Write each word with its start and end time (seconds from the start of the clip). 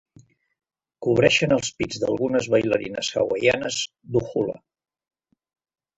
Cobreixen 1.05 1.53
els 1.57 1.69
pits 1.81 2.01
d'algunes 2.03 2.49
ballarines 2.55 3.11
hawaianes 3.23 3.81
d'hula. 4.17 4.57